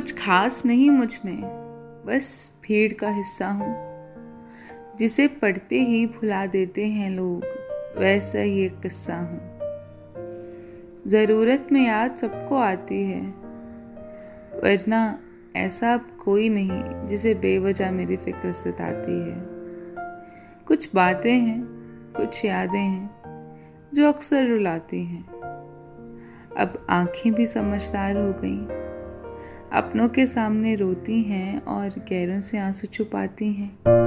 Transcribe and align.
कुछ 0.00 0.12
खास 0.12 0.66
नहीं 0.66 0.90
मुझमें, 0.90 1.42
बस 2.06 2.58
भीड़ 2.62 2.92
का 2.92 3.10
हिस्सा 3.10 3.48
हूँ। 3.48 3.74
जिसे 4.98 5.26
पढ़ते 5.26 5.80
ही 5.80 6.06
भुला 6.06 6.46
देते 6.46 6.86
हैं 6.86 7.10
लोग, 7.10 7.44
वैसा 8.00 8.38
ही 8.38 8.60
एक 8.60 8.80
किस्सा 8.80 9.16
हूँ। 9.16 9.40
ज़रूरत 11.06 11.68
में 11.72 11.86
याद 11.86 12.16
सबको 12.16 12.56
आती 12.56 13.02
है, 13.02 13.20
वरना 14.64 15.18
ऐसा 15.56 15.94
अब 15.94 16.08
कोई 16.24 16.48
नहीं 16.48 17.06
जिसे 17.06 17.34
बेवजह 17.34 17.90
मेरी 17.90 18.16
फ़िक्र 18.16 18.52
सताती 18.52 19.30
है। 19.30 19.36
कुछ 20.66 20.94
बातें 20.94 21.38
हैं, 21.38 21.62
कुछ 22.16 22.44
यादें 22.44 22.80
हैं, 22.80 23.10
जो 23.94 24.08
अक्सर 24.08 24.46
रुलाती 24.46 25.04
हैं। 25.04 25.24
अब 26.56 26.86
आँखें 26.90 27.32
भी 27.32 27.46
समझदार 27.46 28.16
हो 28.16 28.32
गईं। 28.32 28.79
अपनों 29.72 30.08
के 30.08 30.26
सामने 30.26 30.74
रोती 30.74 31.22
हैं 31.22 31.62
और 31.62 31.88
गैरों 32.08 32.40
से 32.40 32.58
आँसू 32.58 32.86
छुपाती 32.86 33.52
हैं। 33.52 33.99